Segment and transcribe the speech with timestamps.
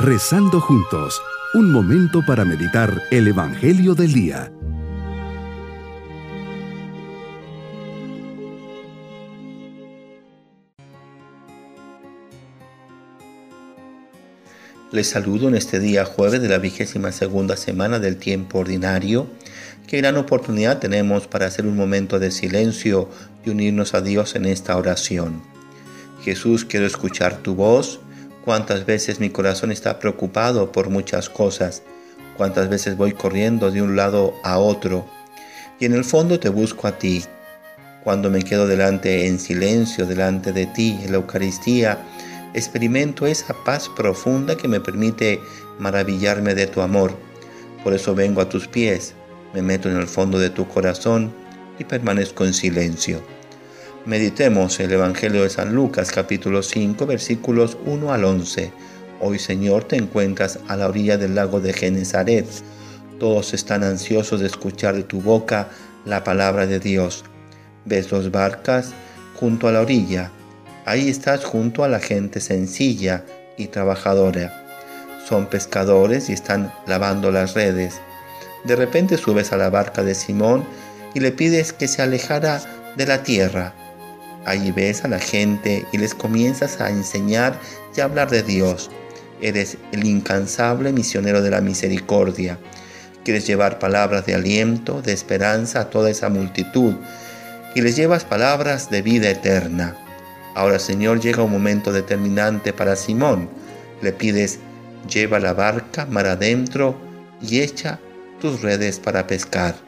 [0.00, 1.20] Rezando juntos,
[1.54, 4.52] un momento para meditar el Evangelio del Día.
[14.92, 19.26] Les saludo en este día jueves de la vigésima segunda semana del tiempo ordinario.
[19.88, 23.10] Qué gran oportunidad tenemos para hacer un momento de silencio
[23.44, 25.42] y unirnos a Dios en esta oración.
[26.22, 27.98] Jesús, quiero escuchar tu voz
[28.48, 31.82] cuántas veces mi corazón está preocupado por muchas cosas,
[32.38, 35.04] cuántas veces voy corriendo de un lado a otro,
[35.78, 37.22] y en el fondo te busco a ti.
[38.02, 41.98] Cuando me quedo delante en silencio, delante de ti, en la Eucaristía,
[42.54, 45.42] experimento esa paz profunda que me permite
[45.78, 47.14] maravillarme de tu amor.
[47.84, 49.12] Por eso vengo a tus pies,
[49.52, 51.34] me meto en el fondo de tu corazón
[51.78, 53.20] y permanezco en silencio.
[54.08, 58.72] Meditemos el Evangelio de San Lucas capítulo 5 versículos 1 al 11.
[59.20, 62.46] Hoy Señor te encuentras a la orilla del lago de Genezaret.
[63.20, 65.68] Todos están ansiosos de escuchar de tu boca
[66.06, 67.22] la palabra de Dios.
[67.84, 68.94] Ves dos barcas
[69.38, 70.30] junto a la orilla.
[70.86, 73.26] Ahí estás junto a la gente sencilla
[73.58, 74.66] y trabajadora.
[75.28, 78.00] Son pescadores y están lavando las redes.
[78.64, 80.64] De repente subes a la barca de Simón
[81.12, 82.62] y le pides que se alejara
[82.96, 83.74] de la tierra
[84.48, 87.60] Allí ves a la gente y les comienzas a enseñar
[87.94, 88.90] y a hablar de Dios.
[89.42, 92.58] Eres el incansable misionero de la misericordia.
[93.26, 96.94] Quieres llevar palabras de aliento, de esperanza a toda esa multitud
[97.74, 99.94] y les llevas palabras de vida eterna.
[100.54, 103.50] Ahora, Señor, llega un momento determinante para Simón.
[104.00, 104.60] Le pides,
[105.10, 106.98] lleva la barca mar adentro
[107.42, 108.00] y echa
[108.40, 109.87] tus redes para pescar.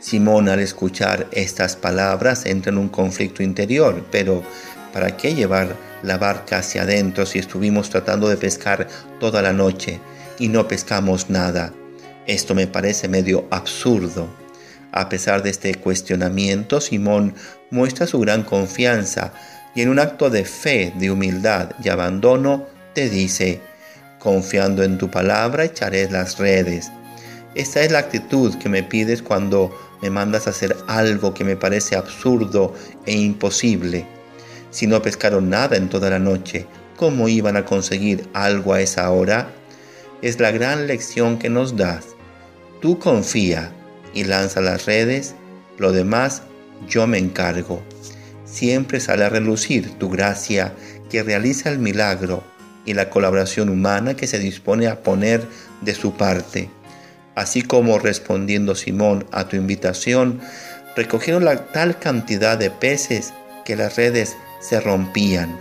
[0.00, 4.42] Simón al escuchar estas palabras entra en un conflicto interior, pero
[4.92, 8.86] ¿para qué llevar la barca hacia adentro si estuvimos tratando de pescar
[9.18, 9.98] toda la noche
[10.38, 11.72] y no pescamos nada?
[12.26, 14.28] Esto me parece medio absurdo.
[14.92, 17.34] A pesar de este cuestionamiento, Simón
[17.70, 19.32] muestra su gran confianza
[19.74, 23.60] y en un acto de fe, de humildad y abandono, te dice,
[24.18, 26.90] confiando en tu palabra echaré las redes.
[27.54, 31.56] Esta es la actitud que me pides cuando me mandas a hacer algo que me
[31.56, 32.74] parece absurdo
[33.06, 34.06] e imposible.
[34.70, 36.66] Si no pescaron nada en toda la noche,
[36.96, 39.50] ¿cómo iban a conseguir algo a esa hora?
[40.22, 42.06] Es la gran lección que nos das.
[42.80, 43.72] Tú confía
[44.14, 45.34] y lanza las redes,
[45.78, 46.42] lo demás
[46.88, 47.82] yo me encargo.
[48.44, 50.72] Siempre sale a relucir tu gracia
[51.10, 52.42] que realiza el milagro
[52.84, 55.46] y la colaboración humana que se dispone a poner
[55.82, 56.70] de su parte
[57.38, 60.40] así como respondiendo Simón a tu invitación,
[60.96, 63.32] recogieron la tal cantidad de peces
[63.64, 65.56] que las redes se rompían.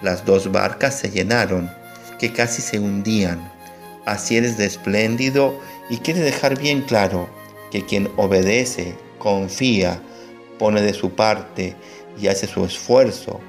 [0.00, 1.68] Las dos barcas se llenaron,
[2.20, 3.50] que casi se hundían.
[4.06, 5.58] Así eres de espléndido
[5.90, 7.28] y quiere dejar bien claro
[7.72, 10.00] que quien obedece, confía,
[10.56, 11.74] pone de su parte
[12.16, 13.40] y hace su esfuerzo,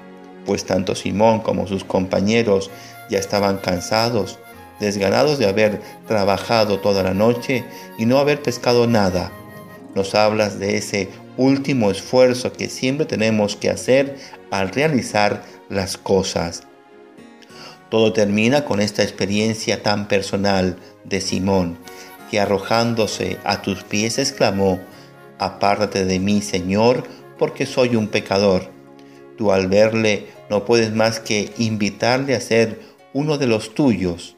[0.47, 2.71] pues tanto Simón como sus compañeros
[3.11, 4.39] ya estaban cansados
[4.79, 7.63] desganados de haber trabajado toda la noche
[7.97, 9.31] y no haber pescado nada.
[9.95, 14.17] Nos hablas de ese último esfuerzo que siempre tenemos que hacer
[14.51, 16.63] al realizar las cosas.
[17.89, 21.78] Todo termina con esta experiencia tan personal de Simón,
[22.31, 24.79] que arrojándose a tus pies exclamó,
[25.39, 27.03] Apártate de mí, Señor,
[27.38, 28.72] porque soy un pecador.
[29.38, 32.79] Tú al verle no puedes más que invitarle a ser
[33.13, 34.32] uno de los tuyos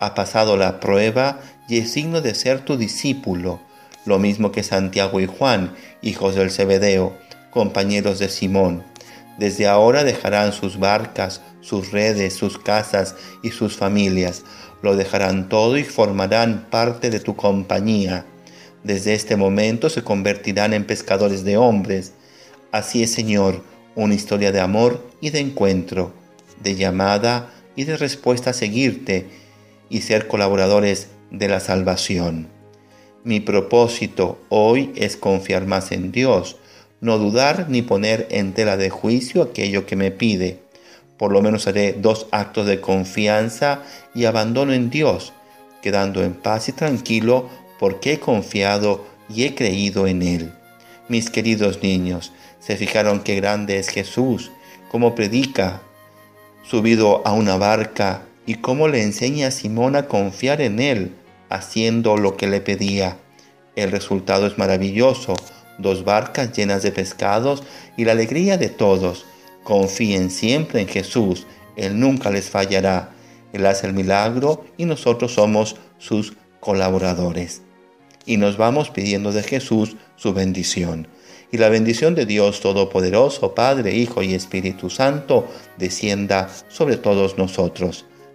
[0.00, 3.60] ha pasado la prueba y es signo de ser tu discípulo,
[4.06, 7.16] lo mismo que Santiago y Juan, hijos del Zebedeo,
[7.50, 8.82] compañeros de Simón.
[9.38, 14.42] Desde ahora dejarán sus barcas, sus redes, sus casas y sus familias.
[14.82, 18.24] Lo dejarán todo y formarán parte de tu compañía.
[18.82, 22.14] Desde este momento se convertirán en pescadores de hombres.
[22.72, 23.62] Así es, Señor,
[23.94, 26.14] una historia de amor y de encuentro,
[26.62, 29.28] de llamada y de respuesta a seguirte
[29.90, 32.48] y ser colaboradores de la salvación.
[33.22, 36.56] Mi propósito hoy es confiar más en Dios,
[37.02, 40.60] no dudar ni poner en tela de juicio aquello que me pide.
[41.18, 43.82] Por lo menos haré dos actos de confianza
[44.14, 45.34] y abandono en Dios,
[45.82, 50.52] quedando en paz y tranquilo porque he confiado y he creído en Él.
[51.08, 54.50] Mis queridos niños, se fijaron qué grande es Jesús,
[54.90, 55.82] cómo predica,
[56.62, 61.12] subido a una barca y cómo le enseña a Simón a confiar en él,
[61.50, 63.16] haciendo lo que le pedía.
[63.76, 65.34] El resultado es maravilloso,
[65.78, 67.62] dos barcas llenas de pescados
[67.96, 69.24] y la alegría de todos.
[69.62, 73.10] Confíen siempre en Jesús, Él nunca les fallará.
[73.52, 77.62] Él hace el milagro y nosotros somos sus colaboradores.
[78.26, 81.06] Y nos vamos pidiendo de Jesús su bendición.
[81.52, 85.46] Y la bendición de Dios Todopoderoso, Padre, Hijo y Espíritu Santo,
[85.78, 88.06] descienda sobre todos nosotros